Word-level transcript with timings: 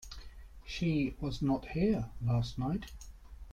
She 0.65 1.15
was 1.19 1.43
not 1.43 1.63
here 1.67 2.09
last 2.23 2.57
night. 2.57 2.85